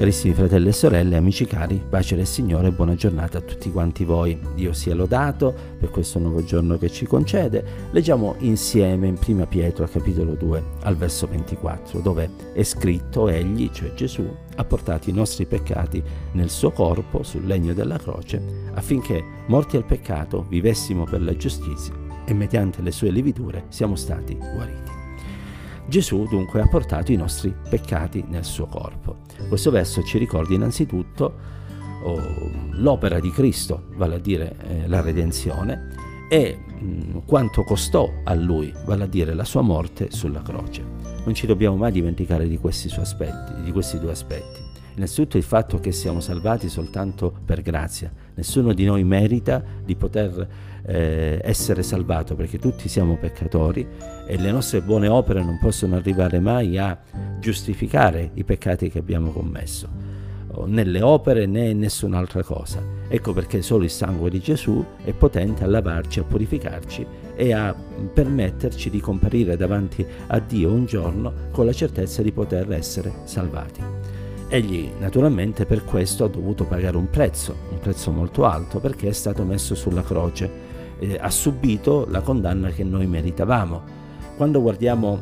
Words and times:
Carissimi 0.00 0.32
fratelli 0.32 0.68
e 0.68 0.72
sorelle, 0.72 1.16
amici 1.16 1.44
cari, 1.44 1.78
pace 1.86 2.16
del 2.16 2.26
Signore 2.26 2.68
e 2.68 2.72
buona 2.72 2.94
giornata 2.94 3.36
a 3.36 3.42
tutti 3.42 3.70
quanti 3.70 4.06
voi. 4.06 4.40
Dio 4.54 4.72
sia 4.72 4.94
lodato 4.94 5.54
per 5.78 5.90
questo 5.90 6.18
nuovo 6.18 6.42
giorno 6.42 6.78
che 6.78 6.88
ci 6.88 7.04
concede. 7.04 7.62
Leggiamo 7.90 8.36
insieme 8.38 9.08
in 9.08 9.18
Prima 9.18 9.44
Pietro 9.44 9.86
capitolo 9.86 10.32
2 10.32 10.64
al 10.84 10.96
verso 10.96 11.26
24, 11.26 12.00
dove 12.00 12.30
è 12.54 12.62
scritto 12.62 13.28
egli, 13.28 13.68
cioè 13.70 13.92
Gesù, 13.92 14.26
ha 14.56 14.64
portato 14.64 15.10
i 15.10 15.12
nostri 15.12 15.44
peccati 15.44 16.02
nel 16.32 16.48
suo 16.48 16.70
corpo 16.70 17.22
sul 17.22 17.44
legno 17.44 17.74
della 17.74 17.98
croce, 17.98 18.42
affinché, 18.72 19.22
morti 19.48 19.76
al 19.76 19.84
peccato, 19.84 20.46
vivessimo 20.48 21.04
per 21.04 21.20
la 21.20 21.36
giustizia 21.36 21.92
e 22.24 22.32
mediante 22.32 22.80
le 22.80 22.90
sue 22.90 23.10
lividure 23.10 23.66
siamo 23.68 23.96
stati 23.96 24.34
guariti. 24.34 24.99
Gesù 25.90 26.24
dunque 26.28 26.60
ha 26.60 26.68
portato 26.68 27.10
i 27.10 27.16
nostri 27.16 27.52
peccati 27.68 28.24
nel 28.28 28.44
suo 28.44 28.66
corpo. 28.66 29.16
Questo 29.48 29.72
verso 29.72 30.04
ci 30.04 30.18
ricorda 30.18 30.54
innanzitutto 30.54 31.34
oh, 32.04 32.50
l'opera 32.74 33.18
di 33.18 33.32
Cristo, 33.32 33.86
vale 33.96 34.14
a 34.14 34.18
dire 34.18 34.54
eh, 34.68 34.86
la 34.86 35.00
redenzione, 35.00 35.88
e 36.30 36.56
mh, 36.56 36.84
mm, 36.84 37.18
quanto 37.26 37.64
costò 37.64 38.08
a 38.22 38.34
lui, 38.34 38.72
vale 38.84 39.02
a 39.02 39.06
dire 39.08 39.34
la 39.34 39.42
sua 39.42 39.62
morte 39.62 40.12
sulla 40.12 40.42
croce. 40.42 40.84
Non 41.24 41.34
ci 41.34 41.48
dobbiamo 41.48 41.74
mai 41.74 41.90
dimenticare 41.90 42.46
di 42.46 42.56
questi, 42.56 42.88
aspetti, 42.96 43.60
di 43.60 43.72
questi 43.72 43.98
due 43.98 44.12
aspetti. 44.12 44.60
Innanzitutto 44.94 45.38
il 45.38 45.42
fatto 45.42 45.80
che 45.80 45.90
siamo 45.90 46.20
salvati 46.20 46.68
soltanto 46.68 47.34
per 47.44 47.62
grazia. 47.62 48.12
Nessuno 48.40 48.72
di 48.72 48.86
noi 48.86 49.04
merita 49.04 49.62
di 49.84 49.94
poter 49.96 50.48
eh, 50.86 51.38
essere 51.44 51.82
salvato 51.82 52.34
perché 52.34 52.58
tutti 52.58 52.88
siamo 52.88 53.16
peccatori 53.16 53.86
e 54.26 54.38
le 54.38 54.50
nostre 54.50 54.80
buone 54.80 55.08
opere 55.08 55.44
non 55.44 55.58
possono 55.60 55.96
arrivare 55.96 56.40
mai 56.40 56.78
a 56.78 56.98
giustificare 57.38 58.30
i 58.32 58.44
peccati 58.44 58.88
che 58.88 58.98
abbiamo 58.98 59.30
commesso 59.30 60.08
né 60.64 60.84
le 60.84 61.02
opere 61.02 61.44
né 61.44 61.74
nessun'altra 61.74 62.42
cosa. 62.42 62.82
Ecco 63.08 63.34
perché 63.34 63.60
solo 63.60 63.84
il 63.84 63.90
sangue 63.90 64.30
di 64.30 64.40
Gesù 64.40 64.82
è 65.04 65.12
potente 65.12 65.62
a 65.62 65.66
lavarci, 65.66 66.20
a 66.20 66.24
purificarci 66.24 67.06
e 67.36 67.52
a 67.52 67.74
permetterci 68.12 68.88
di 68.88 69.00
comparire 69.00 69.56
davanti 69.56 70.04
a 70.28 70.38
Dio 70.38 70.72
un 70.72 70.86
giorno 70.86 71.32
con 71.52 71.66
la 71.66 71.72
certezza 71.72 72.22
di 72.22 72.32
poter 72.32 72.72
essere 72.72 73.12
salvati. 73.24 73.99
Egli 74.52 74.90
naturalmente 74.98 75.64
per 75.64 75.84
questo 75.84 76.24
ha 76.24 76.28
dovuto 76.28 76.64
pagare 76.64 76.96
un 76.96 77.08
prezzo, 77.08 77.54
un 77.70 77.78
prezzo 77.78 78.10
molto 78.10 78.44
alto 78.46 78.80
perché 78.80 79.06
è 79.06 79.12
stato 79.12 79.44
messo 79.44 79.76
sulla 79.76 80.02
croce, 80.02 80.50
eh, 80.98 81.16
ha 81.20 81.30
subito 81.30 82.04
la 82.10 82.20
condanna 82.20 82.70
che 82.70 82.82
noi 82.82 83.06
meritavamo. 83.06 83.80
Quando 84.36 84.60
guardiamo 84.60 85.20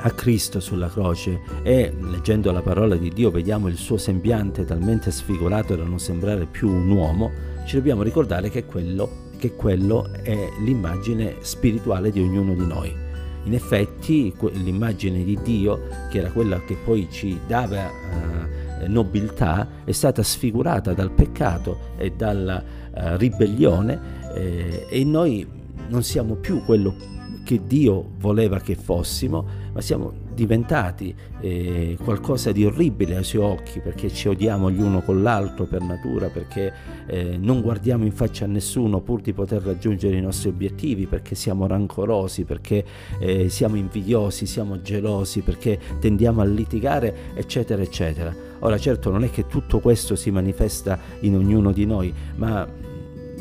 a 0.00 0.10
Cristo 0.12 0.60
sulla 0.60 0.88
croce 0.88 1.42
e 1.62 1.92
leggendo 2.10 2.50
la 2.52 2.62
parola 2.62 2.96
di 2.96 3.10
Dio 3.10 3.30
vediamo 3.30 3.68
il 3.68 3.76
suo 3.76 3.98
sembiante 3.98 4.64
talmente 4.64 5.10
sfigurato 5.10 5.76
da 5.76 5.84
non 5.84 5.98
sembrare 5.98 6.46
più 6.46 6.70
un 6.70 6.90
uomo, 6.90 7.30
ci 7.66 7.76
dobbiamo 7.76 8.02
ricordare 8.02 8.48
che 8.48 8.64
quello, 8.64 9.28
che 9.36 9.54
quello 9.56 10.08
è 10.22 10.48
l'immagine 10.64 11.36
spirituale 11.40 12.10
di 12.10 12.20
ognuno 12.20 12.54
di 12.54 12.66
noi 12.66 13.10
in 13.44 13.54
effetti 13.54 14.32
l'immagine 14.52 15.24
di 15.24 15.38
Dio, 15.42 15.80
che 16.10 16.18
era 16.18 16.30
quella 16.30 16.60
che 16.60 16.76
poi 16.84 17.08
ci 17.10 17.38
dava 17.46 17.88
eh, 18.80 18.88
nobiltà, 18.88 19.68
è 19.84 19.92
stata 19.92 20.22
sfigurata 20.22 20.92
dal 20.92 21.10
peccato 21.10 21.90
e 21.96 22.12
dalla 22.12 22.62
eh, 22.94 23.16
ribellione 23.16 24.00
eh, 24.34 24.86
e 24.88 25.04
noi 25.04 25.46
non 25.88 26.02
siamo 26.02 26.34
più 26.36 26.62
quello 26.64 26.94
che 27.44 27.60
Dio 27.66 28.12
voleva 28.18 28.60
che 28.60 28.76
fossimo, 28.76 29.44
ma 29.72 29.80
siamo 29.80 30.21
diventati 30.34 31.14
eh, 31.40 31.96
qualcosa 32.02 32.52
di 32.52 32.64
orribile 32.64 33.16
ai 33.16 33.24
suoi 33.24 33.42
occhi 33.42 33.80
perché 33.80 34.10
ci 34.10 34.28
odiamo 34.28 34.70
gli 34.70 34.80
uno 34.80 35.02
con 35.02 35.22
l'altro 35.22 35.64
per 35.64 35.82
natura, 35.82 36.28
perché 36.28 36.72
eh, 37.06 37.36
non 37.36 37.60
guardiamo 37.60 38.04
in 38.04 38.12
faccia 38.12 38.44
a 38.44 38.48
nessuno 38.48 39.00
pur 39.00 39.20
di 39.20 39.32
poter 39.32 39.62
raggiungere 39.62 40.16
i 40.16 40.20
nostri 40.20 40.48
obiettivi, 40.48 41.06
perché 41.06 41.34
siamo 41.34 41.66
rancorosi, 41.66 42.44
perché 42.44 42.84
eh, 43.18 43.48
siamo 43.48 43.76
invidiosi, 43.76 44.46
siamo 44.46 44.80
gelosi, 44.80 45.40
perché 45.40 45.78
tendiamo 46.00 46.40
a 46.40 46.44
litigare, 46.44 47.14
eccetera, 47.34 47.82
eccetera. 47.82 48.34
Ora 48.60 48.78
certo 48.78 49.10
non 49.10 49.24
è 49.24 49.30
che 49.30 49.46
tutto 49.46 49.80
questo 49.80 50.14
si 50.14 50.30
manifesta 50.30 50.98
in 51.20 51.34
ognuno 51.34 51.72
di 51.72 51.84
noi, 51.84 52.12
ma 52.36 52.66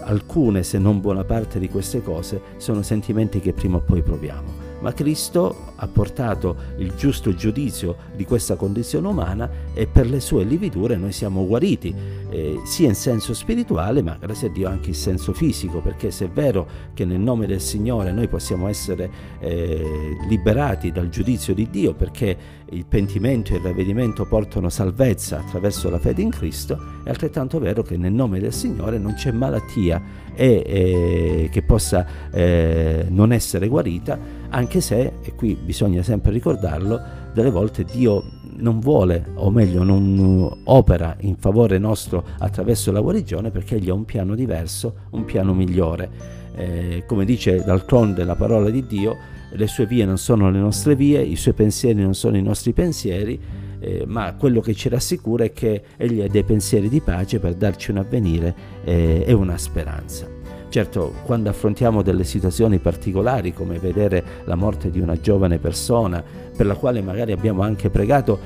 alcune, 0.00 0.62
se 0.62 0.78
non 0.78 1.00
buona 1.00 1.24
parte 1.24 1.58
di 1.58 1.68
queste 1.68 2.02
cose, 2.02 2.40
sono 2.56 2.82
sentimenti 2.82 3.40
che 3.40 3.52
prima 3.52 3.76
o 3.76 3.80
poi 3.80 4.02
proviamo 4.02 4.59
ma 4.80 4.92
Cristo 4.92 5.72
ha 5.76 5.86
portato 5.86 6.56
il 6.78 6.94
giusto 6.94 7.34
giudizio 7.34 7.96
di 8.14 8.24
questa 8.24 8.56
condizione 8.56 9.06
umana 9.06 9.48
e 9.74 9.86
per 9.86 10.08
le 10.08 10.20
sue 10.20 10.44
lividure 10.44 10.96
noi 10.96 11.12
siamo 11.12 11.46
guariti, 11.46 11.94
eh, 12.30 12.60
sia 12.64 12.88
in 12.88 12.94
senso 12.94 13.34
spirituale, 13.34 14.02
ma 14.02 14.16
grazie 14.20 14.48
a 14.48 14.50
Dio 14.50 14.68
anche 14.68 14.88
in 14.88 14.94
senso 14.94 15.32
fisico, 15.32 15.80
perché 15.80 16.10
se 16.10 16.26
è 16.26 16.28
vero 16.28 16.66
che 16.94 17.04
nel 17.04 17.20
nome 17.20 17.46
del 17.46 17.60
Signore 17.60 18.12
noi 18.12 18.28
possiamo 18.28 18.68
essere 18.68 19.10
eh, 19.40 20.16
liberati 20.28 20.92
dal 20.92 21.08
giudizio 21.08 21.54
di 21.54 21.68
Dio, 21.70 21.94
perché 21.94 22.36
il 22.70 22.84
pentimento 22.86 23.52
e 23.52 23.56
il 23.56 23.62
ravvedimento 23.62 24.26
portano 24.26 24.68
salvezza 24.68 25.38
attraverso 25.38 25.90
la 25.90 25.98
fede 25.98 26.22
in 26.22 26.30
Cristo, 26.30 26.78
è 27.04 27.08
altrettanto 27.08 27.58
vero 27.58 27.82
che 27.82 27.96
nel 27.96 28.12
nome 28.12 28.38
del 28.40 28.52
Signore 28.52 28.98
non 28.98 29.14
c'è 29.14 29.32
malattia 29.32 30.02
e, 30.34 30.62
e 30.64 31.48
che 31.50 31.62
possa 31.62 32.30
eh, 32.30 33.06
non 33.08 33.32
essere 33.32 33.68
guarita 33.68 34.18
anche 34.50 34.80
se, 34.80 35.12
e 35.22 35.34
qui 35.34 35.54
bisogna 35.54 36.02
sempre 36.02 36.32
ricordarlo, 36.32 37.19
delle 37.32 37.50
volte 37.50 37.84
Dio 37.84 38.22
non 38.56 38.78
vuole, 38.78 39.32
o 39.36 39.50
meglio 39.50 39.82
non 39.82 40.60
opera 40.64 41.16
in 41.20 41.36
favore 41.36 41.78
nostro 41.78 42.24
attraverso 42.38 42.92
la 42.92 43.00
guarigione 43.00 43.50
perché 43.50 43.76
egli 43.76 43.90
ha 43.90 43.94
un 43.94 44.04
piano 44.04 44.34
diverso, 44.34 44.94
un 45.10 45.24
piano 45.24 45.54
migliore. 45.54 46.38
Eh, 46.54 47.04
come 47.06 47.24
dice 47.24 47.62
d'altronde 47.62 48.24
la 48.24 48.34
parola 48.34 48.70
di 48.70 48.86
Dio, 48.86 49.16
le 49.52 49.66
sue 49.66 49.86
vie 49.86 50.04
non 50.04 50.18
sono 50.18 50.50
le 50.50 50.58
nostre 50.58 50.94
vie, 50.94 51.22
i 51.22 51.36
suoi 51.36 51.54
pensieri 51.54 52.02
non 52.02 52.14
sono 52.14 52.36
i 52.36 52.42
nostri 52.42 52.72
pensieri, 52.72 53.40
eh, 53.80 54.04
ma 54.06 54.34
quello 54.34 54.60
che 54.60 54.74
ci 54.74 54.88
rassicura 54.88 55.44
è 55.44 55.52
che 55.52 55.82
egli 55.96 56.20
ha 56.20 56.28
dei 56.28 56.44
pensieri 56.44 56.88
di 56.88 57.00
pace 57.00 57.38
per 57.38 57.54
darci 57.54 57.90
un 57.90 57.98
avvenire 57.98 58.54
eh, 58.84 59.24
e 59.26 59.32
una 59.32 59.56
speranza. 59.56 60.39
Certo, 60.70 61.14
quando 61.24 61.50
affrontiamo 61.50 62.00
delle 62.00 62.22
situazioni 62.22 62.78
particolari 62.78 63.52
come 63.52 63.80
vedere 63.80 64.22
la 64.44 64.54
morte 64.54 64.88
di 64.88 65.00
una 65.00 65.20
giovane 65.20 65.58
persona 65.58 66.22
per 66.56 66.64
la 66.64 66.76
quale 66.76 67.02
magari 67.02 67.32
abbiamo 67.32 67.62
anche 67.62 67.90
pregato 67.90 68.38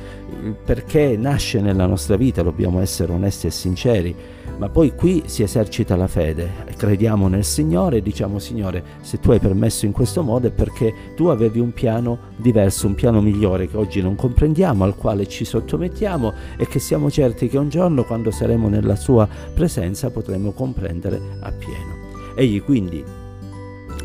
perché 0.64 1.18
nasce 1.18 1.60
nella 1.60 1.84
nostra 1.84 2.16
vita, 2.16 2.40
dobbiamo 2.40 2.80
essere 2.80 3.12
onesti 3.12 3.48
e 3.48 3.50
sinceri, 3.50 4.16
ma 4.56 4.70
poi 4.70 4.94
qui 4.94 5.24
si 5.26 5.42
esercita 5.42 5.96
la 5.96 6.06
fede, 6.06 6.50
crediamo 6.74 7.28
nel 7.28 7.44
Signore 7.44 7.98
e 7.98 8.02
diciamo 8.02 8.38
Signore, 8.38 8.82
se 9.02 9.20
tu 9.20 9.30
hai 9.30 9.38
permesso 9.38 9.84
in 9.84 9.92
questo 9.92 10.22
modo 10.22 10.46
è 10.46 10.50
perché 10.50 10.94
tu 11.14 11.26
avevi 11.26 11.60
un 11.60 11.74
piano 11.74 12.18
diverso, 12.36 12.86
un 12.86 12.94
piano 12.94 13.20
migliore 13.20 13.68
che 13.68 13.76
oggi 13.76 14.00
non 14.00 14.14
comprendiamo, 14.14 14.82
al 14.82 14.96
quale 14.96 15.28
ci 15.28 15.44
sottomettiamo 15.44 16.32
e 16.56 16.66
che 16.66 16.78
siamo 16.78 17.10
certi 17.10 17.48
che 17.48 17.58
un 17.58 17.68
giorno 17.68 18.04
quando 18.04 18.30
saremo 18.30 18.70
nella 18.70 18.96
sua 18.96 19.28
presenza 19.52 20.08
potremo 20.10 20.52
comprendere 20.52 21.20
appieno. 21.40 22.13
Egli 22.34 22.62
quindi 22.62 23.04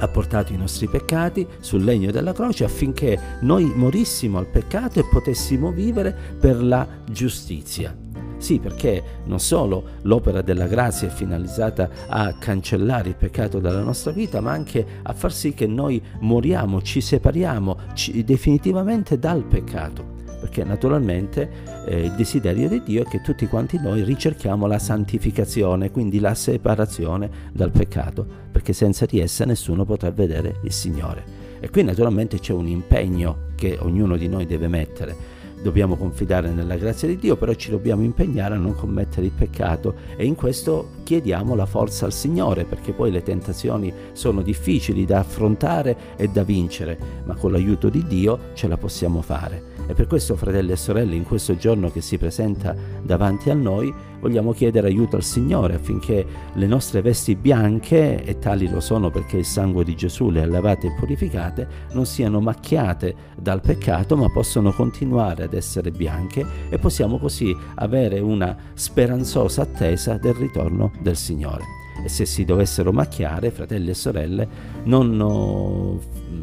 ha 0.02 0.08
portato 0.08 0.54
i 0.54 0.58
nostri 0.58 0.88
peccati 0.88 1.46
sul 1.60 1.84
legno 1.84 2.12
della 2.12 2.34
croce 2.34 2.64
affinché 2.64 3.20
noi 3.42 3.72
morissimo 3.76 4.38
al 4.38 4.48
peccato 4.48 5.00
e 5.00 5.06
potessimo 5.10 5.72
vivere 5.72 6.16
per 6.40 6.62
la 6.64 6.88
giustizia. 7.10 7.96
Sì, 8.38 8.60
perché 8.60 9.04
non 9.26 9.40
solo 9.40 9.84
l'opera 10.04 10.42
della 10.42 10.68
grazia 10.68 11.10
è 11.10 11.12
finalizzata 11.12 11.90
a 12.08 12.34
cancellare 12.40 13.10
il 13.10 13.16
peccato 13.16 13.60
dalla 13.60 13.82
nostra 13.82 14.12
vita, 14.12 14.40
ma 14.40 14.52
anche 14.52 14.86
a 15.02 15.14
far 15.14 15.34
sì 15.34 15.54
che 15.54 15.68
noi 15.68 16.02
moriamo, 16.22 16.82
ci 16.82 17.02
separiamo 17.02 17.78
ci, 17.94 18.24
definitivamente 18.24 19.20
dal 19.20 19.44
peccato 19.44 20.19
perché 20.40 20.64
naturalmente 20.64 21.50
eh, 21.86 22.06
il 22.06 22.14
desiderio 22.14 22.70
di 22.70 22.82
Dio 22.84 23.04
è 23.04 23.06
che 23.06 23.22
tutti 23.22 23.48
quanti 23.48 23.78
noi 23.80 24.04
ricerchiamo 24.04 24.66
la 24.68 24.80
santificazione, 24.80 25.92
quindi 25.92 26.20
la 26.20 26.34
separazione 26.34 27.30
dal 27.52 27.72
peccato, 27.72 28.26
perché 28.52 28.74
senza 28.74 29.06
di 29.06 29.20
essa 29.20 29.46
nessuno 29.46 29.86
potrà 29.86 30.10
vedere 30.12 30.60
il 30.64 30.72
Signore. 30.72 31.48
E 31.60 31.70
qui 31.70 31.84
naturalmente 31.84 32.40
c'è 32.40 32.54
un 32.54 32.68
impegno 32.68 33.48
che 33.56 33.78
ognuno 33.82 34.16
di 34.16 34.28
noi 34.28 34.46
deve 34.46 34.68
mettere. 34.68 35.38
Dobbiamo 35.62 35.98
confidare 35.98 36.52
nella 36.52 36.78
grazia 36.78 37.10
di 37.10 37.18
Dio, 37.18 37.36
però 37.36 37.54
ci 37.54 37.70
dobbiamo 37.70 38.02
impegnare 38.02 38.56
a 38.56 38.58
non 38.58 38.76
commettere 38.76 39.26
il 39.26 39.34
peccato 39.34 39.94
e 40.16 40.24
in 40.24 40.36
questo 40.36 40.92
chiediamo 41.04 41.54
la 41.54 41.66
forza 41.66 42.06
al 42.06 42.14
Signore, 42.14 42.64
perché 42.64 42.94
poi 42.94 43.12
le 43.12 43.24
tentazioni 43.24 43.92
sono 44.14 44.42
difficili 44.42 45.04
da 45.04 45.20
affrontare 45.20 46.16
e 46.16 46.30
da 46.30 46.44
vincere, 46.44 46.98
ma 47.26 47.36
con 47.36 47.52
l'aiuto 47.52 47.90
di 47.90 48.06
Dio 48.08 48.40
ce 48.54 48.70
la 48.70 48.78
possiamo 48.78 49.22
fare 49.22 49.79
E 49.90 49.96
per 49.96 50.06
questo, 50.06 50.36
fratelli 50.36 50.72
e 50.72 50.76
sorelle, 50.76 51.16
in 51.16 51.24
questo 51.24 51.58
giorno 51.58 51.90
che 51.90 52.00
si 52.00 52.20
presenta 52.20 52.76
davanti 53.02 53.50
a 53.50 53.56
noi, 53.56 53.92
vogliamo 54.20 54.52
chiedere 54.54 54.86
aiuto 54.86 55.16
al 55.16 55.24
Signore 55.24 55.74
affinché 55.74 56.24
le 56.54 56.68
nostre 56.68 57.02
vesti 57.02 57.36
bianche, 57.36 58.24
e 58.24 58.38
tali 58.38 58.70
lo 58.70 58.82
sono 58.82 59.10
perché 59.10 59.38
il 59.38 59.46
sangue 59.46 59.84
di 59.84 59.96
Gesù 59.96 60.30
le 60.30 60.44
ha 60.44 60.46
lavate 60.46 60.86
e 60.86 60.96
purificate, 60.96 61.68
non 61.94 62.06
siano 62.06 62.40
macchiate 62.40 63.16
dal 63.36 63.62
peccato, 63.62 64.16
ma 64.16 64.30
possono 64.30 64.72
continuare 64.72 65.46
ad 65.46 65.56
essere 65.56 65.90
bianche 65.90 66.46
e 66.70 66.78
possiamo 66.78 67.18
così 67.18 67.52
avere 67.74 68.20
una 68.20 68.56
speranzosa 68.76 69.64
attesa 69.64 70.18
del 70.18 70.36
ritorno 70.36 70.92
del 71.02 71.16
Signore 71.16 71.79
se 72.06 72.26
si 72.26 72.46
dovessero 72.46 72.92
macchiare, 72.92 73.52
fratelli 73.52 73.90
e 73.90 73.94
sorelle, 73.94 74.48
non 74.84 76.00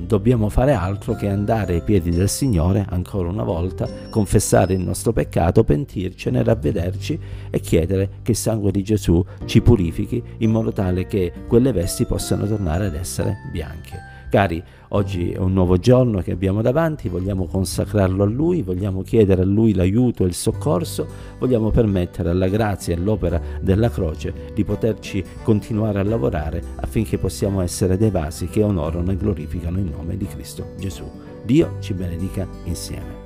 dobbiamo 0.06 0.48
fare 0.48 0.72
altro 0.72 1.14
che 1.14 1.28
andare 1.28 1.74
ai 1.74 1.82
piedi 1.82 2.10
del 2.10 2.28
Signore 2.28 2.86
ancora 2.88 3.28
una 3.28 3.42
volta, 3.42 3.88
confessare 4.10 4.74
il 4.74 4.80
nostro 4.80 5.12
peccato, 5.12 5.64
pentircene, 5.64 6.42
ravvederci 6.42 7.18
e 7.50 7.60
chiedere 7.60 8.10
che 8.22 8.32
il 8.32 8.36
sangue 8.36 8.70
di 8.70 8.82
Gesù 8.82 9.24
ci 9.46 9.60
purifichi 9.60 10.22
in 10.38 10.50
modo 10.50 10.72
tale 10.72 11.06
che 11.06 11.32
quelle 11.48 11.72
vesti 11.72 12.04
possano 12.04 12.46
tornare 12.46 12.86
ad 12.86 12.94
essere 12.94 13.36
bianche. 13.50 14.15
Cari, 14.36 14.62
oggi 14.88 15.30
è 15.30 15.38
un 15.38 15.54
nuovo 15.54 15.78
giorno 15.78 16.20
che 16.20 16.30
abbiamo 16.30 16.60
davanti, 16.60 17.08
vogliamo 17.08 17.46
consacrarlo 17.46 18.22
a 18.22 18.26
Lui, 18.26 18.60
vogliamo 18.60 19.00
chiedere 19.00 19.40
a 19.40 19.46
Lui 19.46 19.72
l'aiuto 19.72 20.24
e 20.24 20.26
il 20.26 20.34
soccorso, 20.34 21.06
vogliamo 21.38 21.70
permettere 21.70 22.28
alla 22.28 22.48
grazia 22.48 22.94
e 22.94 22.98
all'opera 22.98 23.40
della 23.62 23.88
croce 23.88 24.52
di 24.52 24.62
poterci 24.62 25.24
continuare 25.42 26.00
a 26.00 26.04
lavorare 26.04 26.62
affinché 26.76 27.16
possiamo 27.16 27.62
essere 27.62 27.96
dei 27.96 28.10
vasi 28.10 28.46
che 28.48 28.62
onorano 28.62 29.10
e 29.10 29.16
glorificano 29.16 29.78
il 29.78 29.86
nome 29.86 30.18
di 30.18 30.26
Cristo 30.26 30.72
Gesù. 30.78 31.10
Dio 31.42 31.76
ci 31.80 31.94
benedica 31.94 32.46
insieme. 32.64 33.25